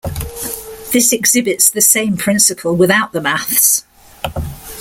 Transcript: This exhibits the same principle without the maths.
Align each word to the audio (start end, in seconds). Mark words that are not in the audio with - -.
This 0.93 1.13
exhibits 1.13 1.69
the 1.69 1.79
same 1.79 2.17
principle 2.17 2.75
without 2.75 3.11
the 3.13 3.21
maths. 3.21 3.83